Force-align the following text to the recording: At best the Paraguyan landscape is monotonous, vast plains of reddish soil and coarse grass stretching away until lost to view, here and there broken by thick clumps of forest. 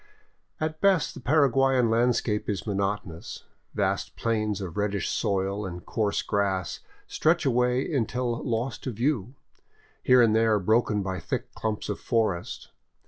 At 0.59 0.81
best 0.81 1.13
the 1.13 1.19
Paraguyan 1.19 1.91
landscape 1.91 2.49
is 2.49 2.65
monotonous, 2.65 3.43
vast 3.75 4.15
plains 4.15 4.59
of 4.59 4.75
reddish 4.75 5.07
soil 5.07 5.63
and 5.63 5.85
coarse 5.85 6.23
grass 6.23 6.79
stretching 7.05 7.51
away 7.51 7.93
until 7.93 8.43
lost 8.43 8.83
to 8.85 8.91
view, 8.91 9.35
here 10.01 10.23
and 10.23 10.35
there 10.35 10.57
broken 10.57 11.03
by 11.03 11.19
thick 11.19 11.53
clumps 11.53 11.87
of 11.87 11.99
forest. 11.99 12.71